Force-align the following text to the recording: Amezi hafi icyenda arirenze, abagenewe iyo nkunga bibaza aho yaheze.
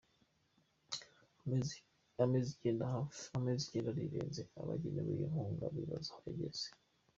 Amezi 1.43 1.75
hafi 2.91 3.55
icyenda 3.63 3.91
arirenze, 3.91 4.41
abagenewe 4.61 5.09
iyo 5.15 5.25
nkunga 5.31 5.65
bibaza 5.75 6.09
aho 6.15 6.19
yaheze. 6.41 6.67